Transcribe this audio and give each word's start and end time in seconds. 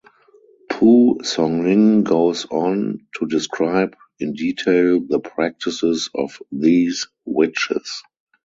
Pu 0.67 1.19
Songling 1.21 2.03
goes 2.03 2.47
on 2.49 3.05
to 3.19 3.27
describe 3.27 3.95
in 4.19 4.33
detail 4.33 4.99
the 4.99 5.19
practices 5.19 6.09
of 6.15 6.41
these 6.51 7.07
witches. 7.23 8.01